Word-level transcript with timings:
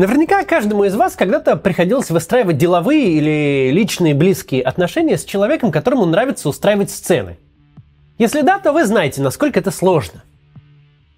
Наверняка 0.00 0.44
каждому 0.44 0.84
из 0.84 0.96
вас 0.96 1.14
когда-то 1.14 1.56
приходилось 1.56 2.08
выстраивать 2.08 2.56
деловые 2.56 3.18
или 3.18 3.70
личные 3.70 4.14
близкие 4.14 4.62
отношения 4.62 5.18
с 5.18 5.26
человеком, 5.26 5.70
которому 5.70 6.06
нравится 6.06 6.48
устраивать 6.48 6.90
сцены. 6.90 7.36
Если 8.16 8.40
да, 8.40 8.58
то 8.58 8.72
вы 8.72 8.86
знаете, 8.86 9.20
насколько 9.20 9.60
это 9.60 9.70
сложно. 9.70 10.22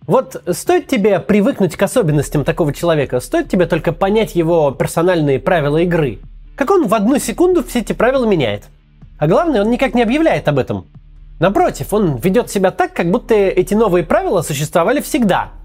Вот 0.09 0.43
стоит 0.51 0.89
тебе 0.89 1.21
привыкнуть 1.21 1.77
к 1.77 1.83
особенностям 1.85 2.43
такого 2.43 2.75
человека, 2.75 3.21
стоит 3.21 3.49
тебе 3.49 3.67
только 3.67 3.93
понять 3.93 4.35
его 4.35 4.73
персональные 4.73 5.39
правила 5.39 5.77
игры, 5.77 6.19
как 6.57 6.73
он 6.73 6.89
в 6.89 6.95
одну 6.95 7.21
секунду 7.21 7.63
все 7.63 7.83
эти 7.83 7.93
правила 7.93 8.25
меняет. 8.25 8.65
А 9.17 9.29
главное, 9.29 9.63
он 9.63 9.71
никак 9.71 9.95
не 9.95 10.03
объявляет 10.03 10.49
об 10.49 10.59
этом. 10.59 10.89
Напротив, 11.39 11.93
он 11.93 12.17
ведет 12.17 12.51
себя 12.51 12.73
так, 12.73 12.93
как 12.95 13.13
будто 13.13 13.33
эти 13.33 13.75
новые 13.75 14.03
правила 14.03 14.43
существовали 14.43 15.01
всегда– 15.01 15.51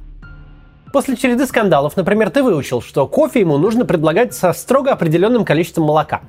После 0.98 1.16
череды 1.16 1.46
скандалов, 1.46 1.96
например, 1.96 2.32
ты 2.32 2.42
выучил, 2.42 2.82
что 2.82 3.06
кофе 3.06 3.42
ему 3.42 3.60
нужно 3.60 3.86
предлагать 3.86 4.34
со 4.34 4.52
строго 4.52 4.92
определенным 4.92 5.46
количеством 5.46 5.84
молока. 5.84 6.22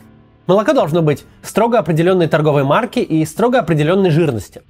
Молоко 0.47 0.75
должно 0.75 1.01
быть 1.01 1.25
строго 1.41 1.79
определенной 1.79 2.29
торговой 2.29 2.65
марки 2.65 2.99
и 2.99 3.25
строго 3.25 3.61
определенной 3.61 4.11
жирности. 4.11 4.61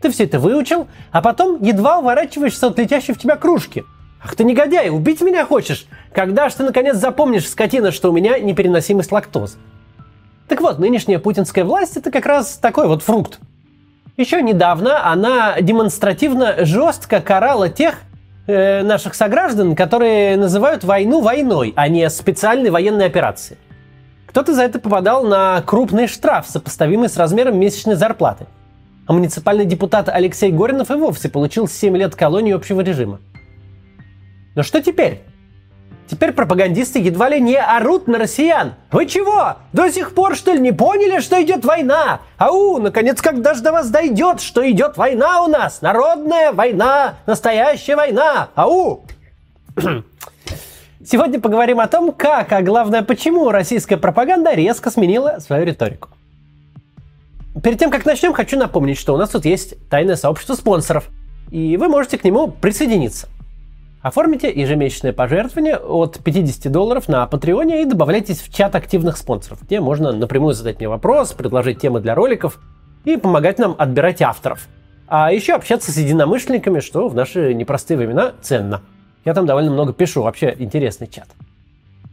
Ты 0.00 0.10
все 0.10 0.24
это 0.24 0.38
выучил, 0.38 0.86
а 1.10 1.20
потом 1.20 1.62
едва 1.62 1.98
уворачиваешься 1.98 2.68
от 2.68 2.78
летящей 2.78 3.12
в 3.12 3.18
тебя 3.18 3.36
кружки. 3.36 3.84
Ах 4.24 4.36
ты 4.36 4.44
негодяй, 4.44 4.88
убить 4.88 5.20
меня 5.20 5.44
хочешь? 5.44 5.84
Когда 6.14 6.48
ж 6.48 6.54
ты 6.54 6.62
наконец 6.62 6.96
запомнишь, 6.96 7.46
скотина, 7.46 7.92
что 7.92 8.08
у 8.08 8.14
меня 8.14 8.38
непереносимость 8.38 9.12
лактозы? 9.12 9.58
Так 10.48 10.62
вот, 10.62 10.78
нынешняя 10.78 11.18
путинская 11.18 11.66
власть 11.66 11.98
это 11.98 12.10
как 12.10 12.24
раз 12.24 12.56
такой 12.56 12.88
вот 12.88 13.02
фрукт. 13.02 13.38
Еще 14.16 14.40
недавно 14.40 15.06
она 15.06 15.60
демонстративно 15.60 16.64
жестко 16.64 17.20
карала 17.20 17.68
тех, 17.68 17.96
э, 18.46 18.82
наших 18.82 19.14
сограждан, 19.14 19.74
которые 19.74 20.36
называют 20.36 20.84
войну 20.84 21.20
войной, 21.20 21.72
а 21.76 21.88
не 21.88 22.08
специальной 22.10 22.70
военной 22.70 23.06
операцией. 23.06 23.58
Кто-то 24.26 24.54
за 24.54 24.62
это 24.62 24.78
попадал 24.78 25.24
на 25.24 25.60
крупный 25.62 26.06
штраф, 26.06 26.46
сопоставимый 26.48 27.08
с 27.08 27.16
размером 27.16 27.58
месячной 27.58 27.96
зарплаты. 27.96 28.46
А 29.06 29.12
муниципальный 29.12 29.66
депутат 29.66 30.08
Алексей 30.08 30.50
Горинов 30.50 30.90
и 30.90 30.94
вовсе 30.94 31.28
получил 31.28 31.68
7 31.68 31.96
лет 31.96 32.14
колонии 32.14 32.52
общего 32.52 32.80
режима. 32.80 33.20
Но 34.54 34.62
что 34.62 34.80
теперь? 34.80 35.22
Теперь 36.08 36.32
пропагандисты 36.32 36.98
едва 36.98 37.28
ли 37.28 37.40
не 37.40 37.56
орут 37.56 38.06
на 38.06 38.18
россиян. 38.18 38.74
Вы 38.90 39.06
чего? 39.06 39.56
До 39.72 39.90
сих 39.90 40.14
пор, 40.14 40.36
что 40.36 40.52
ли, 40.52 40.60
не 40.60 40.72
поняли, 40.72 41.20
что 41.20 41.42
идет 41.42 41.64
война? 41.64 42.20
Ау, 42.36 42.78
наконец, 42.78 43.22
когда 43.22 43.54
же 43.54 43.62
до 43.62 43.72
вас 43.72 43.88
дойдет, 43.88 44.40
что 44.40 44.68
идет 44.70 44.96
война 44.96 45.42
у 45.42 45.48
нас? 45.48 45.80
Народная 45.80 46.52
война, 46.52 47.14
настоящая 47.26 47.96
война. 47.96 48.50
Ау! 48.54 49.04
Сегодня 51.04 51.40
поговорим 51.40 51.80
о 51.80 51.88
том, 51.88 52.12
как, 52.12 52.52
а 52.52 52.62
главное, 52.62 53.02
почему 53.02 53.50
российская 53.50 53.96
пропаганда 53.96 54.54
резко 54.54 54.90
сменила 54.90 55.38
свою 55.40 55.64
риторику. 55.64 56.10
Перед 57.62 57.78
тем, 57.78 57.90
как 57.90 58.04
начнем, 58.04 58.32
хочу 58.32 58.58
напомнить, 58.58 58.98
что 58.98 59.14
у 59.14 59.16
нас 59.16 59.30
тут 59.30 59.44
есть 59.44 59.74
тайное 59.88 60.16
сообщество 60.16 60.54
спонсоров, 60.54 61.08
и 61.50 61.76
вы 61.76 61.88
можете 61.88 62.18
к 62.18 62.24
нему 62.24 62.48
присоединиться. 62.48 63.28
Оформите 64.02 64.50
ежемесячное 64.50 65.12
пожертвование 65.12 65.76
от 65.76 66.18
50 66.18 66.72
долларов 66.72 67.08
на 67.08 67.24
Патреоне 67.28 67.82
и 67.82 67.84
добавляйтесь 67.84 68.40
в 68.40 68.52
чат 68.52 68.74
активных 68.74 69.16
спонсоров, 69.16 69.62
где 69.62 69.80
можно 69.80 70.12
напрямую 70.12 70.54
задать 70.54 70.80
мне 70.80 70.88
вопрос, 70.88 71.32
предложить 71.32 71.80
темы 71.80 72.00
для 72.00 72.16
роликов 72.16 72.58
и 73.04 73.16
помогать 73.16 73.60
нам 73.60 73.76
отбирать 73.78 74.20
авторов. 74.20 74.66
А 75.06 75.32
еще 75.32 75.54
общаться 75.54 75.92
с 75.92 75.96
единомышленниками, 75.96 76.80
что 76.80 77.08
в 77.08 77.14
наши 77.14 77.54
непростые 77.54 77.96
времена 77.96 78.32
ценно. 78.42 78.82
Я 79.24 79.34
там 79.34 79.46
довольно 79.46 79.70
много 79.70 79.92
пишу, 79.92 80.22
вообще 80.22 80.56
интересный 80.58 81.06
чат. 81.06 81.28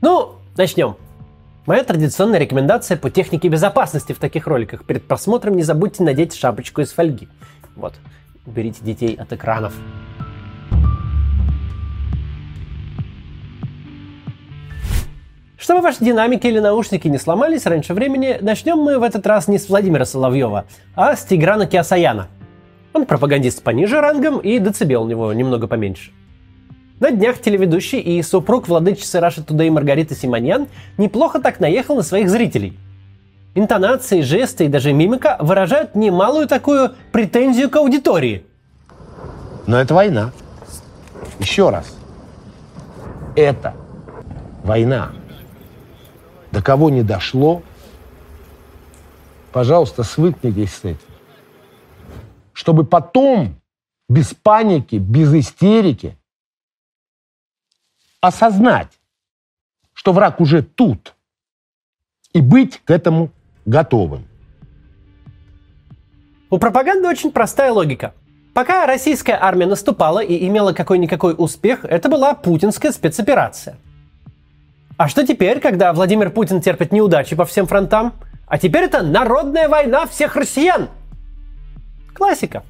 Ну, 0.01 0.35
начнем. 0.57 0.95
Моя 1.65 1.83
традиционная 1.83 2.39
рекомендация 2.39 2.97
по 2.97 3.09
технике 3.09 3.47
безопасности 3.47 4.13
в 4.13 4.19
таких 4.19 4.45
роликах. 4.45 4.85
Перед 4.85 5.07
просмотром 5.07 5.55
не 5.55 5.63
забудьте 5.63 6.03
надеть 6.03 6.35
шапочку 6.35 6.81
из 6.81 6.91
фольги. 6.91 7.27
Вот, 7.75 7.95
уберите 8.45 8.83
детей 8.83 9.15
от 9.15 9.33
экранов. 9.33 9.73
Чтобы 15.59 15.81
ваши 15.81 16.03
динамики 16.03 16.47
или 16.47 16.59
наушники 16.59 17.09
не 17.09 17.17
сломались 17.17 17.65
раньше 17.65 17.93
времени, 17.93 18.37
начнем 18.39 18.77
мы 18.77 18.97
в 18.97 19.03
этот 19.03 19.27
раз 19.27 19.49
не 19.49 19.59
с 19.59 19.67
Владимира 19.67 20.05
Соловьева, 20.05 20.65
а 20.95 21.17
с 21.17 21.25
Тиграна 21.25 21.67
Киасаяна. 21.67 22.29
Он 22.93 23.05
пропагандист 23.05 23.61
пониже 23.61 23.99
рангом 23.99 24.39
и 24.39 24.57
децибел 24.57 25.03
у 25.03 25.07
него 25.07 25.33
немного 25.33 25.67
поменьше. 25.67 26.11
На 27.01 27.11
днях 27.11 27.41
телеведущий 27.41 27.99
и 27.99 28.21
супруг 28.23 28.69
владычицы 28.69 29.19
Раша 29.19 29.43
Тудей 29.43 29.69
Маргариты 29.69 30.15
Симоньян 30.15 30.67
неплохо 30.97 31.41
так 31.41 31.59
наехал 31.59 31.97
на 31.97 32.03
своих 32.03 32.29
зрителей. 32.29 32.79
Интонации, 33.53 34.21
жесты 34.21 34.65
и 34.65 34.69
даже 34.69 34.93
мимика 34.93 35.35
выражают 35.41 35.93
немалую 35.93 36.47
такую 36.47 36.93
претензию 37.11 37.69
к 37.69 37.75
аудитории. 37.75 38.45
Но 39.67 39.77
это 39.77 39.93
война. 39.93 40.31
Еще 41.39 41.69
раз. 41.69 41.97
Это 43.35 43.73
война 44.63 45.11
до 46.51 46.61
кого 46.61 46.89
не 46.89 47.03
дошло, 47.03 47.61
пожалуйста, 49.51 50.03
свыкнитесь 50.03 50.73
с 50.73 50.85
этим. 50.85 50.99
Чтобы 52.53 52.85
потом 52.85 53.55
без 54.07 54.33
паники, 54.33 54.95
без 54.95 55.33
истерики 55.33 56.17
осознать, 58.21 58.99
что 59.93 60.13
враг 60.13 60.41
уже 60.41 60.63
тут, 60.63 61.15
и 62.33 62.41
быть 62.41 62.81
к 62.83 62.91
этому 62.91 63.31
готовым. 63.65 64.27
У 66.49 66.57
пропаганды 66.57 67.07
очень 67.07 67.31
простая 67.31 67.71
логика. 67.71 68.13
Пока 68.53 68.85
российская 68.87 69.37
армия 69.39 69.67
наступала 69.67 70.19
и 70.19 70.47
имела 70.47 70.73
какой-никакой 70.73 71.35
успех, 71.37 71.85
это 71.85 72.09
была 72.09 72.33
путинская 72.33 72.91
спецоперация– 72.91 73.77
а 74.99 75.07
что 75.07 75.25
теперь, 75.25 75.61
когда 75.61 75.93
Владимир 75.93 76.29
Путин 76.29 76.59
терпит 76.59 76.91
неудачи 76.91 77.33
по 77.33 77.45
всем 77.45 77.67
фронтам? 77.67 78.15
А 78.47 78.57
теперь 78.57 78.83
это 78.83 79.01
народная 79.01 79.69
война 79.69 80.05
всех 80.05 80.35
россиян. 80.35 80.89
Классика. 82.13 82.63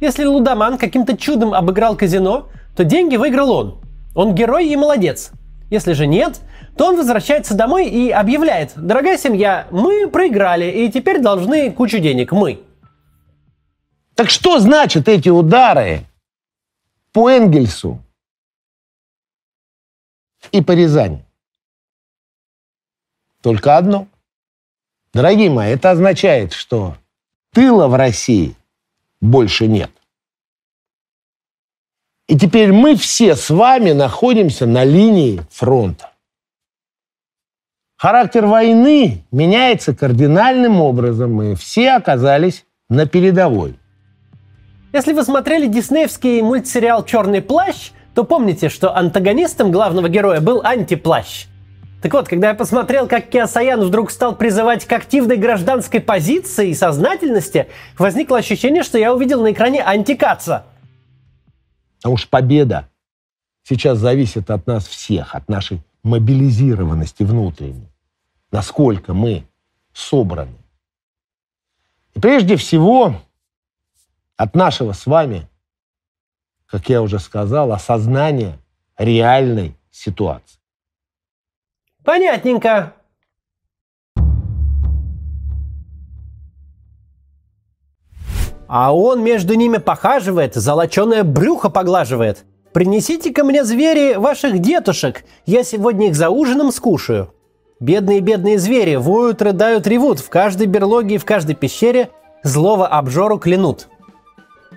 Если 0.00 0.24
Лудоман 0.24 0.78
каким-то 0.78 1.16
чудом 1.16 1.54
обыграл 1.54 1.96
казино, 1.96 2.48
то 2.74 2.82
деньги 2.82 3.14
выиграл 3.14 3.52
он. 3.52 3.80
Он 4.16 4.34
герой 4.34 4.66
и 4.66 4.74
молодец. 4.74 5.30
Если 5.70 5.92
же 5.92 6.08
нет, 6.08 6.40
то 6.76 6.88
он 6.88 6.96
возвращается 6.96 7.54
домой 7.54 7.88
и 7.88 8.10
объявляет, 8.10 8.72
дорогая 8.74 9.16
семья, 9.16 9.68
мы 9.70 10.08
проиграли 10.08 10.68
и 10.68 10.90
теперь 10.90 11.20
должны 11.20 11.70
кучу 11.70 12.00
денег, 12.00 12.32
мы. 12.32 12.64
Так 14.16 14.28
что 14.28 14.58
значит 14.58 15.06
эти 15.06 15.28
удары 15.28 16.00
по 17.12 17.30
Энгельсу 17.30 18.02
и 20.50 20.62
по 20.62 20.72
Рязани? 20.72 21.24
Только 23.42 23.76
одно. 23.76 24.06
Дорогие 25.12 25.50
мои, 25.50 25.72
это 25.72 25.90
означает, 25.90 26.52
что 26.52 26.96
тыла 27.52 27.88
в 27.88 27.94
России 27.94 28.54
больше 29.20 29.66
нет. 29.66 29.90
И 32.28 32.38
теперь 32.38 32.72
мы 32.72 32.94
все 32.94 33.34
с 33.34 33.50
вами 33.50 33.90
находимся 33.90 34.66
на 34.66 34.84
линии 34.84 35.42
фронта. 35.50 36.12
Характер 37.96 38.46
войны 38.46 39.24
меняется 39.30 39.94
кардинальным 39.94 40.80
образом, 40.80 41.34
Мы 41.34 41.54
все 41.54 41.90
оказались 41.90 42.64
на 42.88 43.06
передовой. 43.06 43.78
Если 44.92 45.12
вы 45.12 45.22
смотрели 45.24 45.66
диснеевский 45.66 46.40
мультсериал 46.40 47.04
«Черный 47.04 47.42
плащ», 47.42 47.90
то 48.14 48.24
помните, 48.24 48.68
что 48.68 48.96
антагонистом 48.96 49.70
главного 49.70 50.08
героя 50.08 50.40
был 50.40 50.62
антиплащ. 50.64 51.46
Так 52.02 52.14
вот, 52.14 52.28
когда 52.28 52.48
я 52.48 52.54
посмотрел, 52.54 53.06
как 53.06 53.28
Киасаян 53.28 53.80
вдруг 53.80 54.10
стал 54.10 54.34
призывать 54.34 54.86
к 54.86 54.92
активной 54.92 55.36
гражданской 55.36 56.00
позиции 56.00 56.70
и 56.70 56.74
сознательности, 56.74 57.68
возникло 57.98 58.38
ощущение, 58.38 58.82
что 58.82 58.96
я 58.96 59.14
увидел 59.14 59.42
на 59.42 59.52
экране 59.52 59.82
антикаца. 59.82 60.64
А 62.02 62.08
уж 62.08 62.26
победа 62.28 62.88
сейчас 63.64 63.98
зависит 63.98 64.50
от 64.50 64.66
нас 64.66 64.86
всех, 64.86 65.34
от 65.34 65.48
нашей 65.48 65.82
мобилизированности 66.02 67.22
внутренней. 67.22 67.88
Насколько 68.50 69.12
мы 69.12 69.44
собраны. 69.92 70.56
И 72.14 72.20
прежде 72.20 72.56
всего 72.56 73.20
от 74.36 74.54
нашего 74.54 74.92
с 74.92 75.04
вами, 75.04 75.46
как 76.64 76.88
я 76.88 77.02
уже 77.02 77.18
сказал, 77.18 77.72
осознания 77.72 78.58
реальной 78.96 79.76
ситуации. 79.90 80.59
Понятненько. 82.04 82.94
А 88.72 88.94
он 88.94 89.22
между 89.24 89.54
ними 89.54 89.78
похаживает, 89.78 90.54
золоченое 90.54 91.24
брюхо 91.24 91.70
поглаживает. 91.70 92.44
«Принесите 92.72 93.32
ко 93.32 93.42
мне 93.42 93.64
звери 93.64 94.14
ваших 94.14 94.60
детушек, 94.60 95.24
я 95.44 95.64
сегодня 95.64 96.06
их 96.06 96.14
за 96.14 96.30
ужином 96.30 96.70
скушаю». 96.70 97.34
Бедные-бедные 97.80 98.58
звери 98.58 98.94
воют, 98.94 99.42
рыдают, 99.42 99.88
ревут, 99.88 100.20
в 100.20 100.28
каждой 100.28 100.68
берлоге 100.68 101.16
и 101.16 101.18
в 101.18 101.24
каждой 101.24 101.56
пещере 101.56 102.10
злого 102.44 102.86
обжору 102.86 103.38
клянут. 103.38 103.88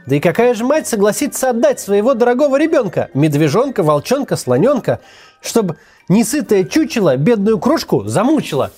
Да 0.07 0.15
и 0.15 0.19
какая 0.19 0.53
же 0.53 0.65
мать 0.65 0.87
согласится 0.87 1.51
отдать 1.51 1.79
своего 1.79 2.13
дорогого 2.13 2.57
ребенка, 2.57 3.09
медвежонка, 3.13 3.83
волчонка, 3.83 4.35
слоненка, 4.35 4.99
чтобы 5.43 5.77
несытое 6.09 6.63
чучело 6.63 7.17
бедную 7.17 7.59
кружку 7.59 8.05
замучило? 8.05 8.71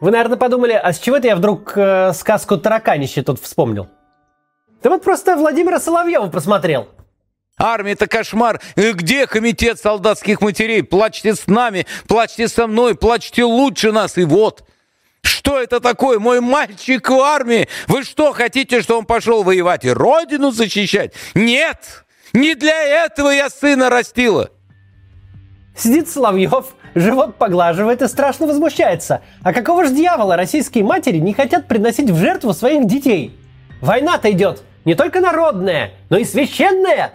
Вы, 0.00 0.12
наверное, 0.12 0.36
подумали, 0.36 0.72
а 0.72 0.92
с 0.92 0.98
чего 1.00 1.16
это 1.16 1.26
я 1.26 1.34
вдруг 1.34 1.72
э, 1.76 2.12
сказку 2.12 2.56
«Тараканище» 2.56 3.22
тут 3.22 3.40
вспомнил? 3.40 3.88
Да 4.80 4.90
вот 4.90 5.02
просто 5.02 5.36
Владимира 5.36 5.80
Соловьева 5.80 6.28
посмотрел– 6.28 6.88
Армия– 7.58 7.92
это 7.94 8.06
кошмар. 8.06 8.60
Где 8.76 9.26
комитет 9.26 9.80
солдатских 9.80 10.40
матерей? 10.40 10.82
Плачьте 10.82 11.34
с 11.34 11.46
нами, 11.46 11.86
плачьте 12.06 12.48
со 12.48 12.66
мной, 12.66 12.94
плачьте 12.94 13.44
лучше 13.44 13.90
нас. 13.90 14.16
И 14.16 14.24
вот, 14.24 14.64
что 15.22 15.60
это 15.60 15.80
такое? 15.80 16.20
Мой 16.20 16.40
мальчик 16.40 17.08
в 17.10 17.18
армии. 17.20 17.68
Вы 17.88 18.04
что, 18.04 18.32
хотите, 18.32 18.80
что 18.80 18.98
он 18.98 19.06
пошел 19.06 19.42
воевать 19.42 19.84
и 19.84 19.90
родину 19.90 20.52
защищать? 20.52 21.14
Нет! 21.34 22.04
Не 22.32 22.54
для 22.54 23.06
этого 23.06 23.30
я 23.30 23.50
сына 23.50 23.90
растила. 23.90 24.50
Сидит 25.78 26.08
Соловьев, 26.08 26.74
живот 26.96 27.36
поглаживает 27.36 28.02
и 28.02 28.08
страшно 28.08 28.48
возмущается. 28.48 29.22
А 29.42 29.52
какого 29.52 29.84
ж 29.84 29.90
дьявола 29.90 30.36
российские 30.36 30.82
матери 30.82 31.18
не 31.18 31.32
хотят 31.32 31.68
приносить 31.68 32.10
в 32.10 32.16
жертву 32.18 32.52
своих 32.52 32.88
детей? 32.88 33.38
Война-то 33.80 34.28
идет 34.32 34.64
не 34.84 34.96
только 34.96 35.20
народная, 35.20 35.92
но 36.10 36.18
и 36.18 36.24
священная. 36.24 37.12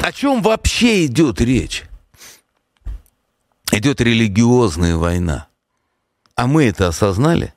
О 0.00 0.10
чем 0.10 0.40
вообще 0.40 1.04
идет 1.04 1.42
речь? 1.42 1.84
Идет 3.70 4.00
религиозная 4.00 4.96
война. 4.96 5.48
А 6.34 6.46
мы 6.46 6.64
это 6.64 6.88
осознали? 6.88 7.52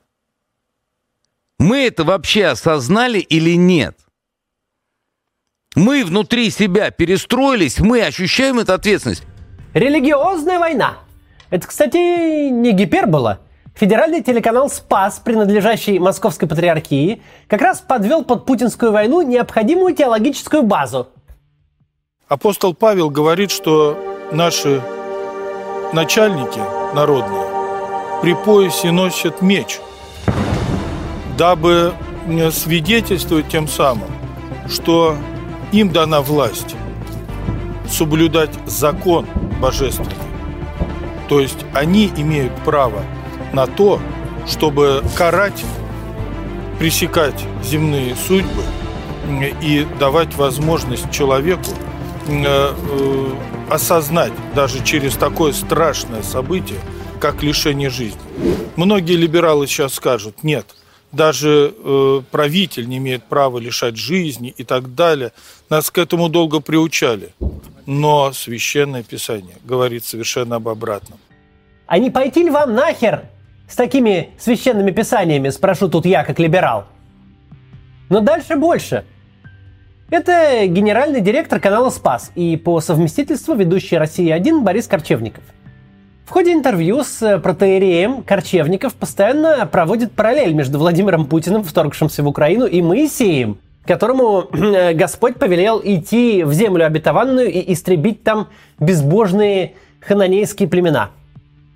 Мы 1.58 1.86
это 1.86 2.04
вообще 2.04 2.44
осознали 2.44 3.20
или 3.20 3.56
нет? 3.56 3.96
Мы 5.80 6.04
внутри 6.04 6.50
себя 6.50 6.90
перестроились, 6.90 7.80
мы 7.80 8.02
ощущаем 8.02 8.58
эту 8.58 8.74
ответственность. 8.74 9.24
Религиозная 9.74 10.58
война. 10.58 10.98
Это, 11.50 11.66
кстати, 11.66 12.50
не 12.50 12.72
гипербола. 12.72 13.40
Федеральный 13.74 14.22
телеканал 14.22 14.68
«Спас», 14.68 15.20
принадлежащий 15.24 15.98
Московской 15.98 16.46
патриархии, 16.46 17.22
как 17.48 17.62
раз 17.62 17.80
подвел 17.80 18.24
под 18.24 18.44
путинскую 18.46 18.92
войну 18.92 19.22
необходимую 19.22 19.94
теологическую 19.94 20.62
базу– 20.62 21.08
Апостол 22.30 22.74
Павел 22.74 23.10
говорит, 23.10 23.50
что 23.50 23.98
наши 24.30 24.80
начальники 25.92 26.60
народные 26.94 27.44
при 28.22 28.34
поясе 28.34 28.92
носят 28.92 29.42
меч, 29.42 29.80
дабы 31.36 31.92
свидетельствовать 32.52 33.48
тем 33.48 33.66
самым, 33.66 34.08
что 34.68 35.16
им 35.72 35.90
дана 35.90 36.20
власть 36.20 36.76
соблюдать 37.88 38.50
закон 38.66 39.26
божественный. 39.60 40.14
То 41.28 41.40
есть 41.40 41.58
они 41.74 42.10
имеют 42.16 42.54
право 42.64 43.02
на 43.52 43.66
то, 43.66 44.00
чтобы 44.48 45.02
карать, 45.16 45.64
пресекать 46.78 47.44
земные 47.64 48.14
судьбы 48.14 48.62
и 49.60 49.86
давать 49.98 50.34
возможность 50.36 51.10
человеку 51.10 51.70
Э, 52.30 52.74
э, 52.76 53.32
осознать 53.70 54.32
даже 54.54 54.84
через 54.84 55.14
такое 55.14 55.52
страшное 55.52 56.22
событие, 56.22 56.78
как 57.20 57.42
лишение 57.42 57.88
жизни. 57.88 58.20
Многие 58.74 59.14
либералы 59.14 59.68
сейчас 59.68 59.94
скажут, 59.94 60.42
нет, 60.42 60.66
даже 61.12 61.74
э, 61.76 62.22
правитель 62.30 62.88
не 62.88 62.98
имеет 62.98 63.24
права 63.24 63.58
лишать 63.58 63.96
жизни 63.96 64.54
и 64.56 64.64
так 64.64 64.94
далее. 64.94 65.32
Нас 65.68 65.90
к 65.90 65.98
этому 65.98 66.28
долго 66.28 66.60
приучали. 66.60 67.34
Но 67.86 68.32
Священное 68.32 69.02
Писание 69.02 69.56
говорит 69.64 70.04
совершенно 70.04 70.56
об 70.56 70.68
обратном. 70.68 71.18
А 71.86 71.98
не 71.98 72.10
пойти 72.10 72.44
ли 72.44 72.50
вам 72.50 72.74
нахер 72.74 73.24
с 73.68 73.74
такими 73.74 74.30
священными 74.38 74.92
писаниями, 74.92 75.48
спрошу 75.48 75.88
тут 75.88 76.06
я, 76.06 76.24
как 76.24 76.38
либерал? 76.38 76.86
Но 78.08 78.20
дальше 78.20 78.56
больше– 78.56 79.04
это 80.10 80.66
генеральный 80.66 81.20
директор 81.20 81.60
канала 81.60 81.88
«Спас» 81.88 82.32
и 82.34 82.56
по 82.56 82.80
совместительству 82.80 83.54
ведущий 83.54 83.96
«Россия-1» 83.96 84.62
Борис 84.62 84.88
Корчевников. 84.88 85.44
В 86.30 86.32
ходе 86.32 86.52
интервью 86.52 87.02
с 87.02 87.40
протеереем 87.40 88.22
Корчевников 88.22 88.94
постоянно 88.94 89.66
проводит 89.66 90.12
параллель 90.12 90.52
между 90.52 90.78
Владимиром 90.78 91.26
Путиным, 91.26 91.64
вторгшимся 91.64 92.22
в 92.22 92.28
Украину, 92.28 92.66
и 92.66 92.80
Моисеем, 92.82 93.58
которому 93.84 94.44
Господь 94.94 95.40
повелел 95.40 95.80
идти 95.82 96.44
в 96.44 96.52
землю 96.52 96.86
обетованную 96.86 97.50
и 97.50 97.72
истребить 97.72 98.22
там 98.22 98.46
безбожные 98.78 99.74
хананейские 99.98 100.68
племена. 100.68 101.10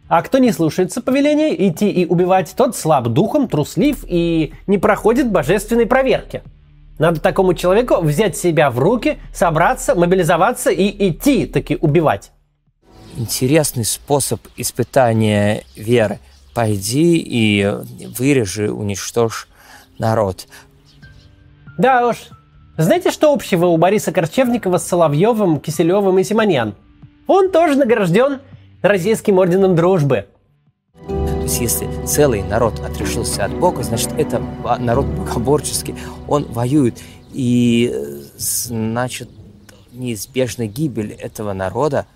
А 0.07 0.23
кто 0.23 0.39
не 0.39 0.53
слушается 0.53 1.03
повеления 1.03 1.53
идти 1.69 1.91
и 1.91 2.07
убивать, 2.07 2.55
тот 2.57 2.77
слаб 2.77 3.09
духом, 3.09 3.49
труслив 3.49 4.05
и 4.07 4.55
не 4.69 4.79
проходит 4.79 5.33
божественной 5.33 5.87
проверки– 5.87 6.45
надо 6.99 7.21
такому 7.21 7.55
человеку 7.55 8.01
взять 8.01 8.37
себя 8.37 8.71
в 8.71 8.79
руки, 8.79 9.19
собраться, 9.33 9.97
мобилизоваться 9.97 10.71
и 10.71 11.09
идти 11.09 11.45
таки 11.45 11.77
убивать. 11.81 12.31
Интересный 13.17 13.85
способ 13.85 14.41
испытания 14.57 15.65
веры. 15.77 16.19
Пойди 16.55 17.17
и 17.19 17.67
вырежи, 18.19 18.71
уничтожь 18.71 19.49
народ. 19.99 20.47
Да 21.79 22.09
уж. 22.09 22.17
Знаете, 22.77 23.11
что 23.11 23.33
общего 23.33 23.67
у 23.67 23.77
Бориса 23.77 24.13
Корчевникова 24.13 24.79
с 24.79 24.87
Соловьевым, 24.87 25.61
Киселевым 25.61 26.19
и 26.19 26.25
Симоньян? 26.25 26.75
Он 27.27 27.51
тоже 27.51 27.77
награжден 27.77 28.41
Российским 28.83 29.39
орденом 29.39 29.77
дружбы– 29.77 30.27
то 31.45 31.49
есть 31.49 31.61
если 31.61 32.07
целый 32.07 32.43
народ 32.43 32.81
отрешился 32.81 33.45
от 33.45 33.53
Бога, 33.53 33.83
значит, 33.83 34.09
это 34.17 34.43
народ 34.79 35.05
богоборческий, 35.05 35.95
он 36.27 36.45
воюет. 36.51 37.03
И 37.35 37.95
значит, 38.39 39.29
неизбежная 39.93 40.69
гибель 40.69 41.13
этого 41.13 41.53
народа 41.53 42.07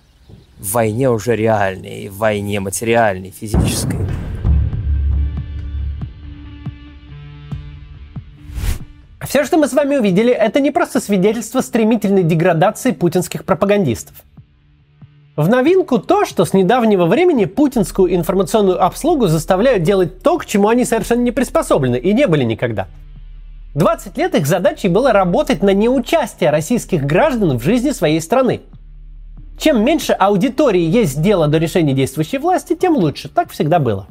в 0.58 0.72
войне 0.72 1.08
уже 1.10 1.36
реальной, 1.36 2.08
в 2.08 2.18
войне 2.18 2.60
материальной, 2.60 3.30
физической. 3.30 3.98
Все, 9.20 9.44
что 9.44 9.58
мы 9.58 9.68
с 9.68 9.72
вами 9.72 9.96
увидели, 9.96 10.32
это 10.32 10.58
не 10.60 10.70
просто 10.70 11.00
свидетельство 11.00 11.60
стремительной 11.60 12.22
деградации 12.22 12.92
путинских 12.92 13.44
пропагандистов. 13.44 14.16
В 15.36 15.48
новинку 15.48 15.98
то, 15.98 16.24
что 16.24 16.44
с 16.44 16.52
недавнего 16.52 17.06
времени 17.06 17.44
путинскую 17.44 18.14
информационную 18.14 18.82
обслугу 18.82 19.28
заставляют 19.28 19.82
делать 19.82 20.22
то, 20.22 20.38
к 20.38 20.46
чему 20.46 20.68
они 20.68 20.84
совершенно 20.84 21.20
не 21.20 21.30
приспособлены 21.30 21.96
и 21.96 22.12
не 22.12 22.26
были 22.26 22.42
никогда. 22.42 22.88
20 23.74 24.16
лет 24.16 24.34
их 24.34 24.46
задачей 24.46 24.88
было 24.88 25.12
работать 25.12 25.62
на 25.62 25.72
неучастие 25.74 26.50
российских 26.50 27.04
граждан 27.04 27.58
в 27.58 27.62
жизни 27.62 27.90
своей 27.90 28.20
страны. 28.20 28.62
Чем 29.58 29.84
меньше 29.84 30.12
аудитории 30.12 30.82
есть 30.82 31.20
дело 31.20 31.48
до 31.48 31.58
решения 31.58 31.92
действующей 31.92 32.38
власти, 32.38 32.74
тем 32.74 32.96
лучше. 32.96 33.28
Так 33.28 33.50
всегда 33.50 33.78
было. 33.78 34.06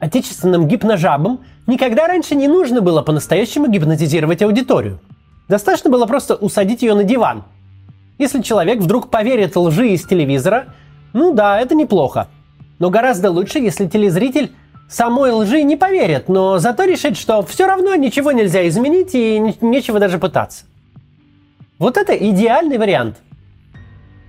Отечественным 0.00 0.68
гипножабам 0.68 1.40
никогда 1.66 2.06
раньше 2.06 2.34
не 2.34 2.48
нужно 2.48 2.80
было 2.80 3.02
по-настоящему 3.02 3.66
гипнотизировать 3.68 4.42
аудиторию. 4.42 5.00
Достаточно 5.48 5.90
было 5.90 6.06
просто 6.06 6.36
усадить 6.36 6.82
ее 6.82 6.94
на 6.94 7.04
диван– 7.04 7.44
если 8.18 8.42
человек 8.42 8.80
вдруг 8.80 9.10
поверит 9.10 9.56
лжи 9.56 9.90
из 9.90 10.04
телевизора, 10.04 10.74
ну 11.12 11.32
да, 11.32 11.60
это 11.60 11.76
неплохо. 11.76 12.26
Но 12.80 12.90
гораздо 12.90 13.30
лучше, 13.30 13.60
если 13.60 13.86
телезритель 13.86 14.52
самой 14.90 15.30
лжи 15.30 15.62
не 15.62 15.76
поверит, 15.76 16.28
но 16.28 16.58
зато 16.58 16.82
решит, 16.84 17.16
что 17.16 17.42
все 17.42 17.66
равно 17.66 17.94
ничего 17.94 18.32
нельзя 18.32 18.66
изменить 18.66 19.14
и 19.14 19.38
нечего 19.60 20.00
даже 20.00 20.18
пытаться. 20.18 20.64
Вот 21.78 21.96
это 21.96 22.12
идеальный 22.12 22.76
вариант. 22.76 23.18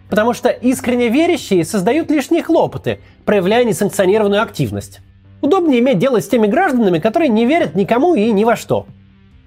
Потому 0.09 0.33
что 0.33 0.49
искренне 0.49 1.09
верящие 1.09 1.63
создают 1.63 2.09
лишние 2.09 2.43
хлопоты, 2.43 2.99
проявляя 3.25 3.63
несанкционированную 3.63 4.41
активность. 4.41 5.01
Удобнее 5.41 5.79
иметь 5.79 5.99
дело 5.99 6.19
с 6.21 6.27
теми 6.27 6.47
гражданами, 6.47 6.99
которые 6.99 7.29
не 7.29 7.45
верят 7.45 7.75
никому 7.75 8.15
и 8.15 8.31
ни 8.31 8.43
во 8.43 8.55
что– 8.55 8.87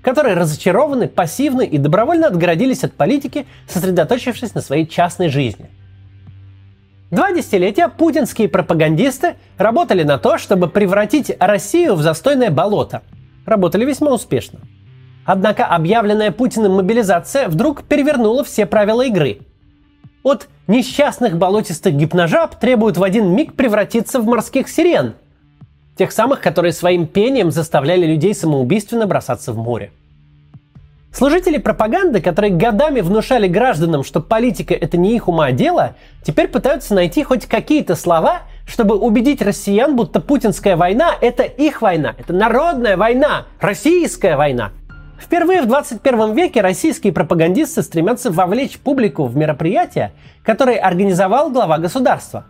которые 0.02 0.34
разочарованы, 0.34 1.08
пассивны 1.08 1.64
и 1.64 1.78
добровольно 1.78 2.26
отгородились 2.26 2.84
от 2.84 2.92
политики, 2.92 3.46
сосредоточившись 3.66 4.54
на 4.54 4.60
своей 4.60 4.86
частной 4.86 5.28
жизни. 5.28 5.70
Два 7.10 7.32
десятилетия 7.32 7.88
путинские 7.88 8.48
пропагандисты 8.48 9.36
работали 9.58 10.02
на 10.02 10.18
то, 10.18 10.38
чтобы 10.38 10.68
превратить 10.68 11.30
Россию 11.38 11.94
в 11.94 12.02
застойное 12.02 12.50
болото. 12.50 13.02
Работали 13.46 13.84
весьма 13.84 14.12
успешно. 14.12 14.60
Однако 15.24 15.66
объявленная 15.66 16.32
Путиным 16.32 16.72
мобилизация 16.72 17.48
вдруг 17.48 17.84
перевернула 17.84 18.42
все 18.42 18.66
правила 18.66 19.02
игры. 19.02 19.40
От 20.22 20.48
несчастных 20.68 21.36
болотистых 21.36 21.94
гипножаб 21.94 22.58
требуют 22.58 22.96
в 22.96 23.02
один 23.02 23.34
миг 23.34 23.54
превратиться 23.54 24.20
в 24.20 24.26
морских 24.26 24.68
сирен. 24.68 25.14
Тех 25.96 26.12
самых, 26.12 26.40
которые 26.40 26.72
своим 26.72 27.06
пением 27.06 27.50
заставляли 27.50 28.06
людей 28.06 28.34
самоубийственно 28.34 29.06
бросаться 29.06 29.52
в 29.52 29.58
море. 29.58 29.90
Служители 31.12 31.58
пропаганды, 31.58 32.22
которые 32.22 32.54
годами 32.54 33.00
внушали 33.00 33.46
гражданам, 33.46 34.02
что 34.02 34.20
политика 34.20 34.72
это 34.72 34.96
не 34.96 35.14
их 35.14 35.28
ума 35.28 35.50
дело, 35.50 35.96
теперь 36.22 36.48
пытаются 36.48 36.94
найти 36.94 37.22
хоть 37.22 37.44
какие-то 37.44 37.96
слова, 37.96 38.42
чтобы 38.66 38.96
убедить 38.96 39.42
россиян, 39.42 39.94
будто 39.94 40.20
путинская 40.20 40.76
война 40.76 41.10
это 41.20 41.42
их 41.42 41.82
война, 41.82 42.14
это 42.16 42.32
народная 42.32 42.96
война, 42.96 43.44
российская 43.60 44.36
война. 44.36 44.70
Впервые 45.22 45.62
в 45.62 45.66
21 45.66 46.34
веке 46.34 46.60
российские 46.60 47.12
пропагандисты 47.12 47.82
стремятся 47.82 48.30
вовлечь 48.30 48.78
публику 48.78 49.26
в 49.26 49.36
мероприятия, 49.36 50.12
которые 50.42 50.78
организовал 50.78 51.50
глава 51.50 51.78
государства. 51.78 52.44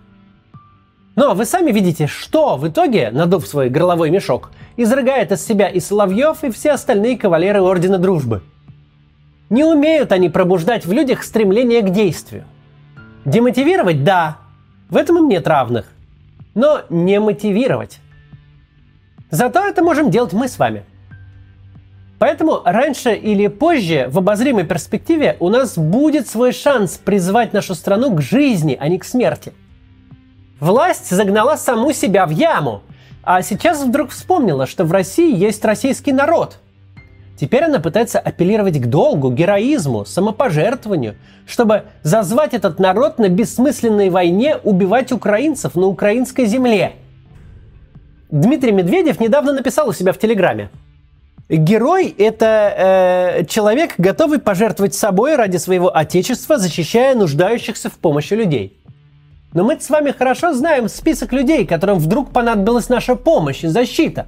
Но 1.15 1.35
вы 1.35 1.45
сами 1.45 1.71
видите, 1.71 2.07
что 2.07 2.57
в 2.57 2.67
итоге, 2.67 3.11
надув 3.13 3.47
свой 3.47 3.69
горловой 3.69 4.11
мешок, 4.11 4.51
изрыгает 4.77 5.31
из 5.31 5.47
себя 5.47 5.69
и 5.69 5.79
Соловьев, 5.79 6.43
и 6.43 6.51
все 6.51 6.73
остальные 6.73 7.19
кавалеры 7.19 7.61
Ордена 7.61 7.99
Дружбы– 7.99 8.43
не 9.53 9.65
умеют 9.65 10.13
они 10.13 10.31
пробуждать 10.31 10.87
в 10.87 10.93
людях 10.93 11.23
стремление 11.23 11.83
к 11.83 11.91
действию. 11.91 12.45
Демотивировать– 13.27 14.03
да, 14.05 14.39
в 14.89 14.97
этом 14.97 15.19
им 15.19 15.29
нет 15.29 15.47
равных. 15.47 15.93
Но 16.55 16.81
не 16.89 17.21
мотивировать. 17.21 18.01
Зато 19.31 19.61
это 19.61 19.83
можем 19.83 20.11
делать 20.11 20.33
мы 20.33 20.49
с 20.49 20.59
вами. 20.59 20.87
Поэтому 22.23 22.61
раньше 22.65 23.17
или 23.17 23.49
позже, 23.49 24.07
в 24.09 24.19
обозримой 24.19 24.63
перспективе, 24.63 25.37
у 25.41 25.49
нас 25.49 25.77
будет 25.77 26.29
свой 26.29 26.53
шанс 26.53 26.97
призвать 26.97 27.53
нашу 27.53 27.75
страну 27.75 28.15
к 28.15 28.23
жизни, 28.23 28.79
а 28.81 28.87
не 28.87 29.01
к 29.01 29.05
смерти. 29.05 29.53
Власть 30.61 31.11
загнала 31.11 31.57
саму 31.57 31.93
себя 31.93 32.25
в 32.27 32.31
яму, 32.31 32.83
а 33.25 33.43
сейчас 33.43 33.83
вдруг 33.83 34.11
вспомнила, 34.11 34.69
что 34.69 34.85
в 34.85 34.93
России 34.93 35.37
есть 35.37 35.65
российский 35.65 36.13
народ– 36.13 36.59
Теперь 37.41 37.65
она 37.65 37.81
пытается 37.81 38.21
апеллировать 38.21 38.81
к 38.81 38.87
долгу, 38.87 39.33
героизму, 39.33 40.05
самопожертвованию, 40.05 41.17
чтобы 41.45 41.87
зазвать 42.05 42.55
этот 42.55 42.79
народ 42.79 43.19
на 43.19 43.29
бессмысленной 43.31 44.11
войне 44.11 44.59
убивать 44.63 45.11
украинцев 45.11 45.75
на 45.75 45.87
украинской 45.87 46.45
земле. 46.45 46.93
Дмитрий 48.31 48.71
Медведев 48.71 49.19
недавно 49.19 49.53
написал 49.55 49.89
у 49.89 49.93
себя 49.93 50.13
в 50.13 50.19
Телеграме. 50.19 50.71
Герой– 51.57 52.15
это 52.19 52.75
э, 52.77 53.45
человек, 53.45 53.95
готовый 53.99 54.39
пожертвовать 54.39 54.95
собой 54.95 55.37
ради 55.37 55.59
своего 55.59 55.95
отечества, 55.95 56.59
защищая 56.59 57.15
нуждающихся 57.15 57.91
в 57.91 57.95
помощи 57.95 58.35
людей. 58.35 58.79
Но 59.53 59.65
мы 59.65 59.79
с 59.79 59.91
вами 59.91 60.13
хорошо 60.13 60.55
знаем 60.55 60.89
список 60.89 61.33
людей, 61.33 61.67
которым 61.67 61.99
вдруг 61.99 62.33
понадобилась 62.33 62.89
наша 62.89 63.17
помощь 63.17 63.65
и 63.65 63.69
защита. 63.69 64.27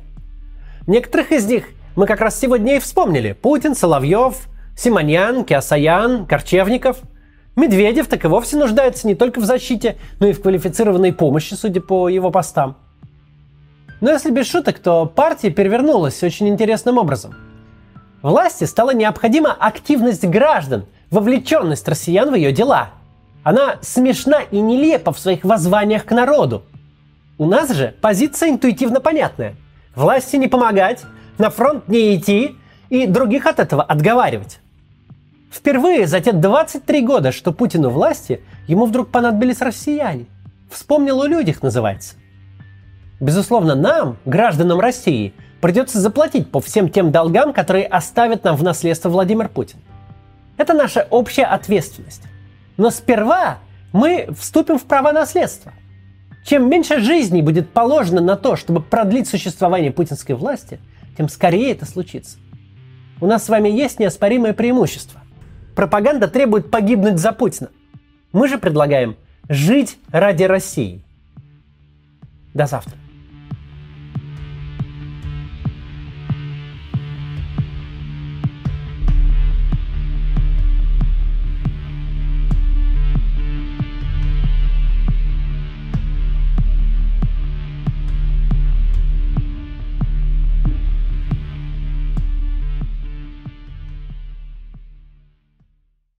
Некоторых 0.87 1.33
из 1.33 1.47
них– 1.47 1.65
мы 1.97 2.07
как 2.07 2.21
раз 2.21 2.39
сегодня 2.39 2.77
и 2.77 2.81
вспомнили. 2.81 3.33
Путин, 3.41 3.77
Соловьев, 3.77 4.49
Симоньян, 4.77 5.45
Киасаян, 5.45 6.27
Корчевников. 6.27 6.99
Медведев 7.55 8.09
так 8.09 8.25
и 8.25 8.29
вовсе 8.29 8.57
нуждается 8.57 9.07
не 9.07 9.15
только 9.15 9.39
в 9.39 9.45
защите, 9.45 9.97
но 10.19 10.27
и 10.27 10.33
в 10.33 10.43
квалифицированной 10.43 11.13
помощи, 11.13 11.55
судя 11.55 11.81
по 11.81 12.09
его 12.09 12.33
постам. 12.33 12.77
Но 14.01 14.11
если 14.11 14.31
без 14.31 14.47
шуток, 14.47 14.79
то 14.79 15.07
партия 15.07 15.51
перевернулась 15.51 16.23
очень 16.23 16.49
интересным 16.49 16.99
образом. 16.99 17.35
Власти 18.23 18.65
стала 18.65 18.95
необходима 18.95 19.53
активность 19.53 20.25
граждан, 20.25 20.87
вовлеченность 21.11 21.87
россиян 21.89 22.31
в 22.31 22.35
ее 22.35 22.53
дела. 22.53 22.91
Она 23.43 23.77
смешна 23.83 24.41
и 24.41 24.61
нелепа 24.61 25.13
в 25.13 25.19
своих 25.19 25.45
воззваниях 25.45 26.05
к 26.05 26.11
народу. 26.11 26.65
У 27.37 27.47
нас 27.47 27.71
же 27.73 27.95
позиция 28.01 28.51
интуитивно 28.51 29.01
понятная. 29.01 29.57
Власти 29.95 30.37
не 30.37 30.49
помогать, 30.49 31.03
на 31.39 31.51
фронт 31.51 31.89
не 31.89 32.17
идти 32.17 32.57
и 32.89 33.07
других 33.07 33.47
от 33.47 33.59
этого 33.59 33.83
отговаривать. 33.83 34.61
Впервые 35.53 36.07
за 36.07 36.21
те 36.21 36.33
23 36.33 37.03
года, 37.03 37.31
что 37.31 37.53
Путину 37.53 37.91
власти, 37.91 38.43
ему 38.67 38.87
вдруг 38.87 39.11
понадобились 39.11 39.61
россияне. 39.61 40.27
Вспомнил 40.71 41.21
о 41.23 41.29
людях 41.29 41.63
называется. 41.63 42.17
Безусловно, 43.25 43.75
нам, 43.75 44.19
гражданам 44.25 44.81
России, 44.81 45.33
придется 45.61 46.01
заплатить 46.01 46.51
по 46.51 46.61
всем 46.61 46.89
тем 46.91 47.11
долгам, 47.11 47.53
которые 47.53 47.87
оставит 47.87 48.45
нам 48.45 48.55
в 48.57 48.63
наследство 48.63 49.09
Владимир 49.09 49.49
Путин. 49.49 49.79
Это 50.57 50.75
наша 50.75 51.07
общая 51.11 51.45
ответственность. 51.45 52.23
Но 52.77 52.91
сперва 52.91 53.59
мы 53.93 54.29
вступим 54.39 54.79
в 54.79 54.85
права 54.85 55.13
наследства. 55.13 55.73
Чем 56.45 56.69
меньше 56.69 57.01
жизней 57.01 57.41
будет 57.41 57.71
положено 57.71 58.21
на 58.21 58.37
то, 58.37 58.57
чтобы 58.57 58.83
продлить 58.83 59.27
существование 59.29 59.91
путинской 59.91 60.35
власти– 60.35 60.79
тем 61.17 61.29
скорее 61.29 61.73
это 61.73 61.87
случится. 61.87 62.39
У 63.21 63.27
нас 63.27 63.45
с 63.45 63.49
вами 63.49 63.69
есть 63.69 63.99
неоспоримое 64.01 64.53
преимущество. 64.53 65.21
Пропаганда 65.75 66.29
требует 66.29 66.71
погибнуть 66.71 67.19
за 67.19 67.33
Путина. 67.33 67.71
Мы 68.33 68.49
же 68.49 68.59
предлагаем 68.59 69.17
жить 69.49 69.99
ради 70.11 70.45
России. 70.45 71.03
До 72.53 72.67
завтра. 72.67 72.95